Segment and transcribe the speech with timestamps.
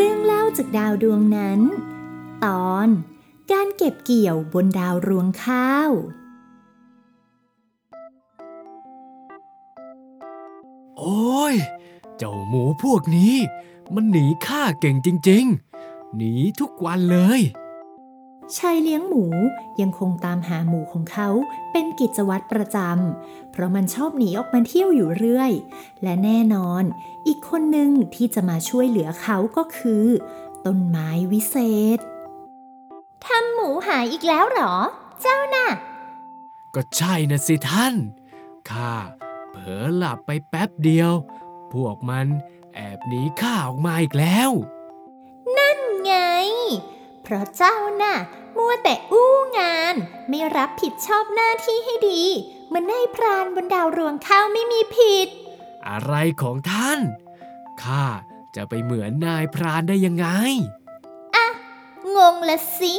[0.00, 1.60] รื่องเล่าจากดาวดวงนั้น
[2.44, 2.88] ตอน
[3.52, 5.90] การเก็บเกี่ยวบนดาวรวงข้าว
[10.98, 11.54] โอ้ย
[12.16, 13.34] เจ้าหมูพวกนี้
[13.94, 15.44] มันหนีข้าเก่งจริง
[15.80, 17.40] ๆ หนีทุกวันเลย
[18.58, 19.24] ชายเลี้ยงหมู
[19.80, 21.28] ยังคงตามหาหมูของเขา
[21.72, 25.52] เป็นกิจวัตรประจำ เพราะมันชอบหนีออกมาเที่ยวอยู่เรื่อย
[26.02, 26.82] และแน่นอน
[27.26, 30.06] อีกคนหนึ่งที่จะมาช่วยเหลือเขาก็คือ
[30.66, 31.56] ต้นไม้วิเศ
[31.96, 31.98] ษ
[33.24, 34.74] ทำหมูหายอีกแล้วหรอ
[35.22, 35.68] เจ้าน่ะ
[36.74, 37.94] ก็ใช่นะสิท่าน
[38.70, 38.94] ข้า
[39.52, 41.12] เผลอหลับไปแป๊บเดียว
[41.72, 42.26] พวกมัน
[42.74, 44.79] แอบหนีข้าออกมาอีกแล้วไง
[47.30, 48.16] เพราะเจ้าน่ะ
[48.56, 49.94] มัวแต่อู้งาน
[50.28, 52.22] ไม่รับผิดชอบหน้าที่ให้ดี
[52.66, 55.28] เหมือนนายพรานบนดาวรวงข้าวไม่มีผิด
[55.88, 56.98] อะไรของท่าน
[57.82, 58.04] ข้า
[58.56, 60.26] จะไปเหมือนนายพรานได้ยังไง
[62.16, 62.94] งงละสิ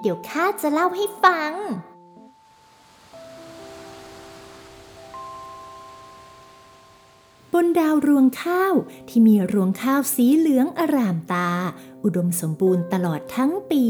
[0.00, 1.52] เดี๋ยวข้าจะเล่าให้ฟัง
[7.54, 8.74] บนดาวรวงข้าว
[9.08, 11.50] ที่มีรวงข้าวสีเหลืองอร่ามตา
[12.04, 13.84] อุดมสมบูรณ์ตลอดทั้งปี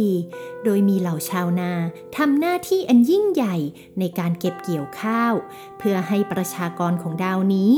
[0.64, 1.72] โดยมีเหล่าชาวนา
[2.16, 3.56] ทำหน้าที่อันยิ่งใหญ่
[3.98, 5.32] ในการเก็บเกี่ยวข้าว
[5.78, 7.72] เพื่อให้ประชากรของดาวนี้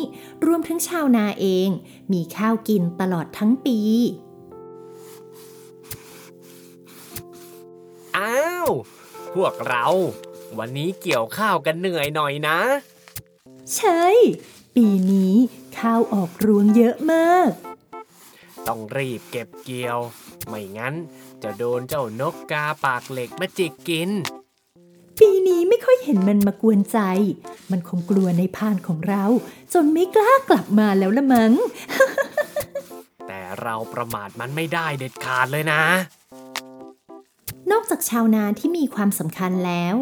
[0.44, 1.68] รวมทั้งชาวนาเอง
[2.12, 3.78] มีข้าวกินตลอดทั้งปี
[8.16, 8.68] อ้าว
[9.34, 9.86] พวกเรา
[10.58, 12.58] วันนี้เกี่ยวข้าวกันเหนื่อยหน่อยนะ
[13.76, 14.02] ใช่
[14.76, 15.34] ปีนี้
[15.78, 17.50] ข้าวออกรวงเยอะมาก
[18.68, 19.98] ต้องรีบเก็บเกี่ยว
[20.48, 20.94] ไม่งั้น
[21.42, 24.10] จะโดนเจ้านกกาปากเหล็กมาจิกกิน
[25.20, 26.98] ปีนี้ไม่ค่อยเห็นมันมากวนใจ
[27.70, 29.24] มันคงกลัวในพานของเรา
[29.72, 31.52] จนไม่กล้ากลับมาแล้วละมัง้ง
[33.26, 35.82] แต่เราประมาทมันไม่ได้เด็ดขาดเลยนะ
[37.70, 39.94] นอกจากชาวนาที่มีความสำคัญแล้ว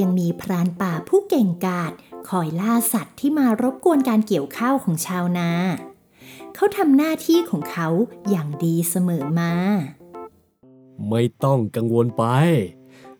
[0.00, 1.92] ยังมีพรานป่าผู้เก่งกาจ
[2.28, 5.50] คอยล่าสัตว์ที่มารบกวนการเกี่ยวข้าวของชาวนา
[6.54, 7.88] เขาทำหน้าที่ของเขา
[8.30, 9.52] อย่างดีเสมอมา
[11.08, 12.24] ไม่ต้องกังวลไป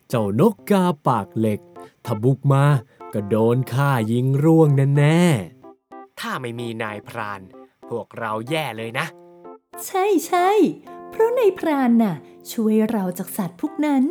[0.08, 1.60] เจ้านกกาปากเหล็ก
[2.04, 2.64] ถ้าบุกมา
[3.12, 7.40] ก็โดนข้ายิงร่วงแน่ๆถ้าไม่มีนายพราน
[7.88, 9.06] พวกเราแย่เลยนะ
[9.86, 10.48] ใช่ใช่
[11.16, 12.16] เพราะในายพรานน่ะ
[12.52, 14.04] ช่วยเราจากสัตว์พวกนั้น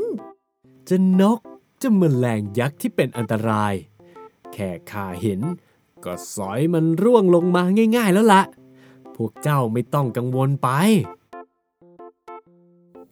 [0.89, 1.39] จะนก
[1.81, 3.73] จะแมลงยักษ์ที่เป็นอันตราย
[4.53, 5.41] แค่ข้าเห็น
[6.05, 7.63] ก็สอยมันร่วงลงมา
[7.97, 8.43] ง่าย ๆแล้วละ่ะ
[9.15, 10.69] พวกเจ้าไม่ต้องกังวลไป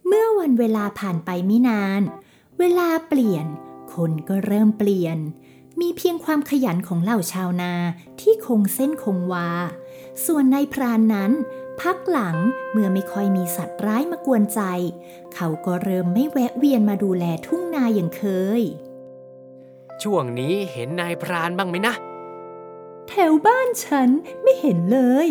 [0.08, 2.02] เมื่อวันเวลาผ่านไปไม่นาน
[2.60, 3.46] เวลาเปลี่ยน
[3.94, 5.18] คนก็เริ่มเปลี่ยน
[5.80, 7.74] มีเพียงความขยันของเหล่าชาวนา
[8.20, 9.50] ที่คงเส้นคงวา
[10.26, 11.32] ส่วนนายพรานนั้น
[11.82, 12.38] พักหลัง
[12.72, 14.62] เมื่อไม่ค่อยมีสัตว์ร้ายมากวนใจ
[15.34, 18.24] เขาก็เริ่มไม่แวะเวียนมาดูแลทุ่งนาอย่างเค
[18.60, 18.62] ย
[20.04, 21.94] ช่วงนี้เห็นนายพรานบ้างไหมนะ
[23.08, 24.10] แถวบ้านฉัน
[24.42, 25.28] ไม่เห็นเลย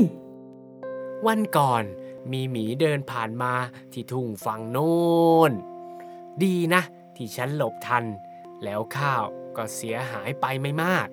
[1.27, 1.85] วันก่อน
[2.33, 3.53] มีหมีเดินผ่านมา
[3.93, 4.93] ที่ทุ่งฝั่งโน้
[5.51, 5.53] น
[6.43, 6.83] ดีนะ
[7.17, 8.05] ที่ฉันหลบทัน
[8.65, 9.23] แล้วข้าว
[9.57, 11.09] ก็เสียหายไปไม่มาก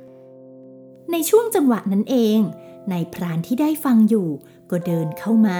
[1.12, 2.40] ในช่วงจังหวะนั้นเอง
[2.92, 4.30] นายพรานที่ได้ฟังอยู่
[4.72, 5.60] ก็เดินเข้ามา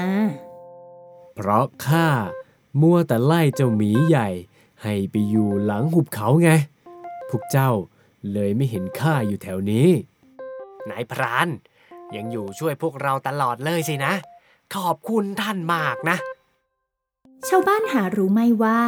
[1.36, 2.08] เพราะข้า
[2.82, 4.30] มัวแต่ไล่เจ้าหมีใหญ่
[4.84, 6.50] ให้ไปอยู่หลังหุบเขาไง
[7.30, 7.72] พวกเจ้า
[8.34, 9.88] เลยไม่เห็นข้าอยู่แถวนี้
[10.90, 11.48] นายพราน
[12.16, 14.14] ยังอยู่ช่วยพวกเราตลอดเลยสินะ
[14.76, 16.18] ขอบคุณท่านมากนะ
[17.48, 18.80] ชาวบ้านหารู้ไหมว่า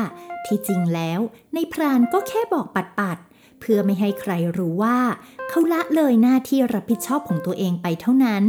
[0.45, 1.19] ที่จริงแล้ว
[1.53, 4.97] ในายพรานก็แค่บอกปัดปัดๆเพื่อไม่ให้ใครรู้ว่า
[5.49, 8.43] เขาละเลยหน้าที่รับผิดชอบของตัวเองไปเท่านั้น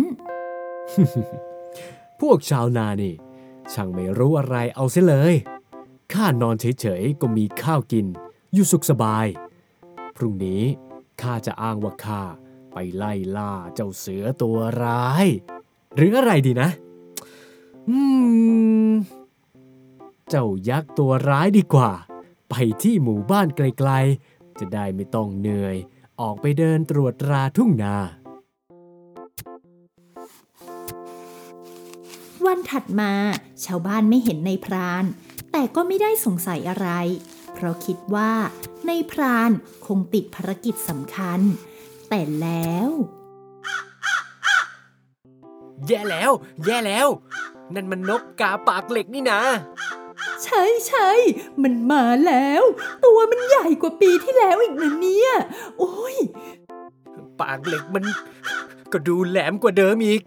[2.22, 3.14] พวกชาวนานี่
[3.72, 5.34] ช่างไม่รู้อะไรเอาเสียเลย
[6.12, 8.06] ข้านอนเฉยๆก็มีข้าวกิน
[8.52, 9.26] อยู่สุขสบาย
[10.16, 10.62] พรุ่งนี้
[11.22, 12.22] ข้าจะอ้างว่าข้า
[12.72, 15.26] ไปไล่ล่าเจ้าเสือตัวร้าย
[15.96, 16.68] หรืออะไรดีนะ
[17.88, 17.98] อื
[18.90, 18.92] ม
[20.28, 21.90] เจ้ายักษ์ตัวร้ายดีกว่า
[22.50, 25.76] ไปที่หมู่บ้านไกลๆ จะได้ไม่ต้องเหนื่อย
[26.20, 27.96] ออกไปเดินตรวจตราทุ่งนา
[32.72, 33.12] ถัดมา
[33.64, 35.04] ชาวบ้านไม่เห็นในายพราน
[35.52, 36.88] แต่ก็ไม่ได้สงสัยอะไร
[37.54, 38.32] เพราะคิดว่า
[38.86, 39.50] ในายพราน
[39.86, 41.40] คงติดภารกิจสำคัญ
[42.08, 42.90] แต่แล้ว
[45.86, 46.30] แย่แล้ว
[46.64, 47.08] แย่แล้ว
[47.74, 49.42] นั่นมันนกกาปากเหล็กนี่นะ
[50.44, 51.10] ใช่ใช่
[51.62, 52.62] มันมาแล้ว
[53.04, 55.30] ตัวมันใหญ่กว่าปีที่แล้วอีกนะเนี่ย
[55.78, 56.16] โอ้ย
[57.40, 58.04] ปากเหล็กมัน
[58.92, 60.20] ก็ดูแหลมกว่าเดิมอีก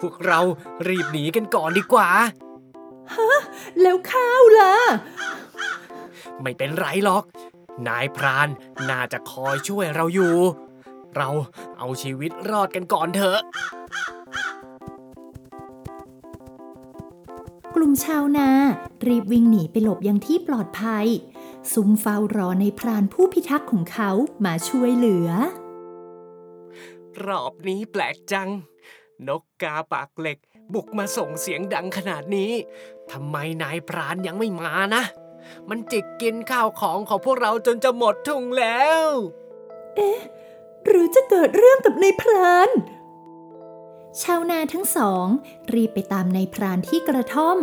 [0.00, 0.40] พวกเรา
[0.88, 2.10] รีบหนีกันก่อนดีกว่า
[3.80, 4.74] แล้วข้าวล่ะ
[6.42, 7.24] ไม่เป็นไรหรอก
[7.88, 8.48] นายพราน
[8.90, 10.36] น่าจะคอยช่วยเราอยู่
[11.16, 11.28] เรา
[11.78, 13.40] เอาชีวิตรอดกันก่อนเถอะ
[17.74, 18.50] กลุ่มชาวนา
[19.06, 21.06] รีบวิ่งหนีไปหลบยังที่ปลอดภัย
[21.72, 24.10] ซุ้มเฝ้ารอในพรานผู้พิทักษ์ของเขา
[24.44, 25.30] มาช่วยเหลือ
[27.26, 28.48] รอบนี้แปลกจัง
[29.28, 30.38] นกกาปากเหล็ก
[30.74, 32.52] บุกมาส่งเสียงดังขนาดนี้
[33.10, 35.02] ทำไมนายพรานยังไม่มานะ
[35.68, 39.06] มันจิกกินข้าวของของพวกเราจนจะหมดทุ่งแล้ว
[39.96, 40.10] เอ๊
[40.84, 42.70] หรือจะเกิดเรื่องกับนายพราน
[44.22, 45.26] ชาวนาทั้งสอง
[45.72, 47.58] รีบไปตามนายพรานที่กระท่อม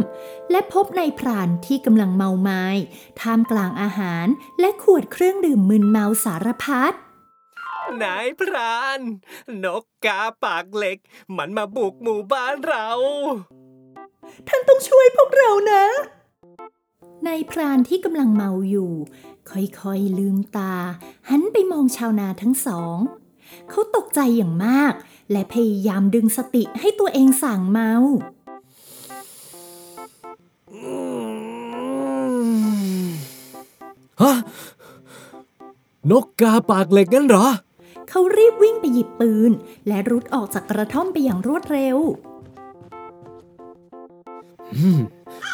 [0.51, 2.65] และพบนายพรานที่กำลังเมาไม้
[3.21, 4.27] ท่ามกลางอาหาร
[4.59, 6.93] และขวดเครื่องดื่มมึนเมาสารพัด
[8.01, 8.99] นายพราน
[9.63, 10.97] นกกาปากเหล็ก
[11.37, 12.87] มันมาบุกหมู่บ้านเรา
[14.47, 15.83] ท่านต้องช่วยพวกเรานะ
[17.27, 18.91] นายพรานที่กำลังเมาอยู่
[19.49, 20.75] ค่อยๆลืมตา
[21.29, 22.97] หันไปมองชาวนาทั้งสอง
[23.69, 24.93] เขาตกใจอย่างมาก
[25.31, 27.91] และพยายามดึงสติให้ตัวเองสั่งเมา
[34.21, 34.33] ฮะ
[36.11, 37.47] นกกาปากเหล็กงั้นเหรอ
[38.15, 39.51] เขารีบวิ่งไปหยิบปืน
[39.87, 41.97] และรุดออกจากกระท่อมไปอย่างรวดเร็ว
[44.75, 45.01] อืม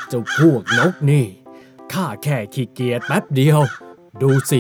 [0.08, 1.26] เจ้าพวกนกนี่
[1.94, 3.60] ข้าแค่ขี้เกียจแป๊บเดียว
[4.22, 4.60] ดูสิ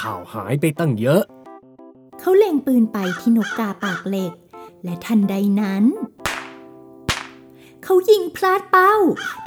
[0.00, 1.22] ข่าวหายไปตั้งเยอะ
[2.20, 4.32] เขาเล็งปืนไปที่นกกาปากเหล็ก
[4.84, 5.84] และทันใดนั้น
[7.82, 8.94] เขายิงพลาดเป้า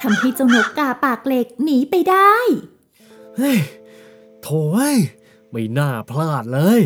[0.01, 2.33] ทำให้เจ้านกกาปากเหล็กหนีไปได้
[3.37, 3.59] เฮ้ย
[4.41, 4.97] โถ่เอ้ย
[5.51, 6.81] ไม่น่าพลาดเลย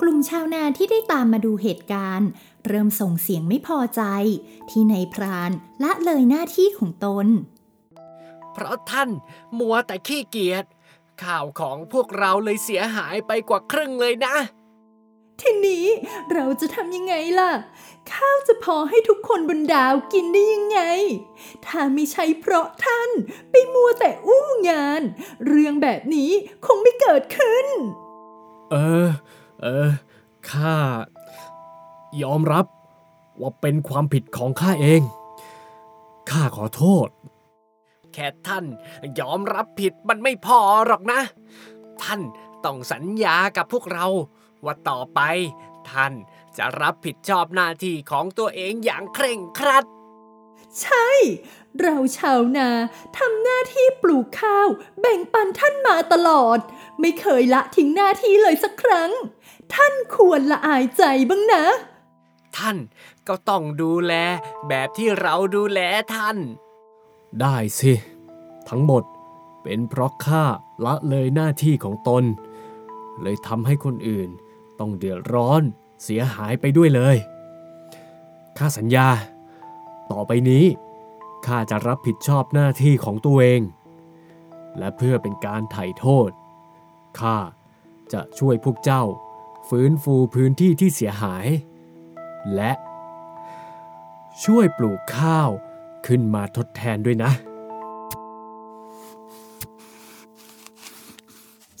[0.00, 2.28] กลุ่มชาวนาที่ได้ตามมาดูเหตุการณ์
[2.66, 4.02] เริ่มส่งเสียงไม่พอใจ
[4.70, 5.50] ที่นายพราน
[5.82, 7.26] ละเลยหน้าที่ของตน
[8.52, 9.10] เพราะท่าน
[9.58, 10.64] มัวแต่ขี้เกียจ
[11.24, 14.36] ข่าวของพวกเราเลยเสียหายไปกว่าครึ่งเลยนะ
[15.40, 15.86] ทีนี้
[16.32, 17.52] เราจะทำยังไงล่ะ
[18.12, 20.80] ข้าวจะพอให้ทุกคนบนดาวกินได้ยังไง
[21.66, 23.10] ถ้าไม่ใช่เพราะท่าน
[23.50, 25.02] ไปมัวแต่อู้งาน
[25.46, 26.30] เรื่องแบบนี้
[26.66, 27.66] คงไม่เกิดขึ้น
[28.70, 28.76] เอ
[29.06, 29.08] อ
[29.60, 29.90] เออ
[30.50, 30.76] ข้า
[32.22, 32.66] ยอมรับ
[33.40, 35.02] ว่าเป็นความผิดของข้าเอง
[36.30, 37.08] ข้าขอโทษ
[38.14, 38.64] แค่ท่าน
[39.20, 41.20] ยอมรับผิดมันไม่พอหรอกนะ
[42.02, 42.20] ท่าน
[42.64, 44.06] ต้องสัญญากับพวกเรา
[44.64, 45.20] ว่าต่อไป
[45.90, 46.12] ท่าน
[46.58, 49.84] จะรับผิดชอบหน้าที่ของตัวเองอย่างเคร่งครัด
[50.80, 51.08] ใช่
[51.80, 52.68] เราชาวนา
[53.18, 54.68] ทำหน้าที่ปลูกข้าว
[55.00, 56.58] แบ่งปันท่านมาตลอด
[57.00, 59.10] ไม่เคยละทิ้งหน้าที่เลยสักครั้ง
[59.74, 61.64] ท่านควรละอายใจบ้างนะ
[62.56, 62.76] ท่าน
[63.28, 64.12] ก็ต้องดูแล
[64.68, 65.80] แบบที่เราดูแล
[66.14, 66.36] ท่าน
[67.40, 67.92] ได้สิ
[68.68, 69.02] ทั้งหมด
[69.62, 70.44] เป็นเพราะข้า
[70.84, 72.24] ละเลยหน้าที่ของตน
[73.22, 74.28] เลยทำให้คนอื่น
[74.78, 75.62] ต้องเดือดร้อน
[76.04, 77.16] เสียหายไปด้วยเลย
[78.58, 79.08] ข้าสัญญา
[80.12, 80.64] ต่อไปนี้
[81.46, 83.60] ข้าจะรับผิดชอบหน้าที่ของตัวเอง
[84.78, 86.30] และเพื่อเป็นการไถ่โทษ
[87.20, 87.36] ข้า
[88.12, 89.04] จะช่วยพวกเจ้า
[89.68, 91.46] ฟื้นฟูพื้นที่ที่เสียหาย
[92.54, 92.72] และ
[94.44, 95.50] ช่วยปลูกข้าว
[96.06, 97.32] ขึ้นมาทดแทนด้วยนะ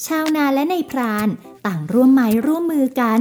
[0.06, 1.28] ชาวนาและในพราน
[1.66, 3.20] ต่างร่วมไม้ร่วมมือกัน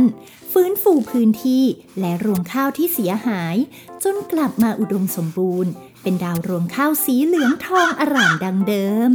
[0.51, 1.63] ฟื้นฟูพื้นที่
[1.99, 3.55] และรวงข้าวที่เสียหาย
[4.03, 5.71] จนกลับมาอุดมสมบูรณ์
[6.01, 9.11] เป็นดาวรวงข้าวสีเหลืองทองอร่ามดังเดิม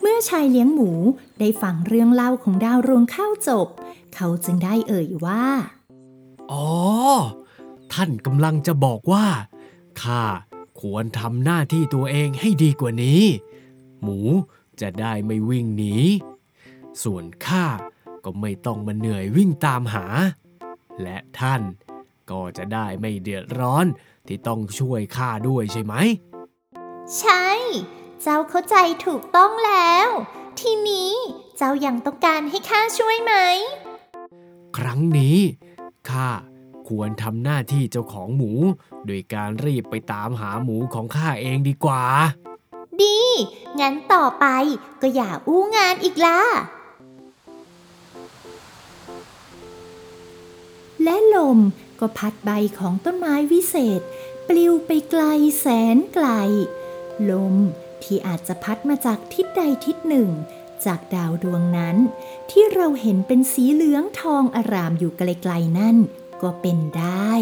[0.00, 0.90] เมื่อชายเลี้ยงหมู
[1.38, 3.68] ได้ฟังเรื่องเล่าของดาวรวงข้าวจบ
[4.14, 5.44] เขาจึงได้เอ่ยว่า
[6.52, 6.68] อ๋อ
[7.92, 9.26] ท่านกำลังจะบอกว่า
[10.02, 10.22] ข้า
[10.80, 13.22] ควรทำหน้าที่ตัวเองให้ดีกว่านี้
[14.02, 14.18] หมู
[14.80, 15.94] จะได้ไม่วิ่งหนี
[17.02, 17.66] ส่วนข้า
[18.24, 20.06] ก็ไม่ต้องมาเหนื่อยวิ่งตามหา
[21.02, 21.62] และท่าน
[22.30, 23.86] ก็จะได้ไม่เดือดร้อน
[24.26, 25.94] ที่ต้องช่วยข้าด้วยใช่ไหม
[27.18, 27.46] ใช่
[28.26, 28.76] เจ้าเข้าใจ
[29.06, 30.08] ถูกต้องแล้ว
[30.60, 31.12] ทีนี้
[31.56, 33.32] เจ้ายังต้องการให้ข้าช่วยไหม
[34.76, 35.38] ครั้งนี้
[36.10, 36.28] ข้า
[36.88, 38.52] ควรทำหน้าที่เจ้าของหมู
[39.06, 42.04] โดยการรีบไปตามหาหมูของข้าเองดีกว่า
[43.00, 43.18] ดี
[43.80, 44.46] งั้นต่อไป
[45.00, 46.40] ก็อย่าอู้งานอีกล่ะ
[51.02, 51.58] และลม
[52.00, 54.00] ก็พัดใบของต้นไม้วิเศษ
[54.48, 55.22] ปลิวไปไกล
[55.60, 56.28] แสนไกล
[57.30, 57.56] ลม
[58.04, 60.30] ที่อาจจะพัดมาจากทิศใดทิศหนึ่ง
[60.86, 61.96] จากดาวดวงนั้น
[62.50, 65.96] ที่เราเห็นเป็นสีเหลืองทองอารามอยู่ไกลๆนั่น
[66.42, 67.32] ก็เป็นได้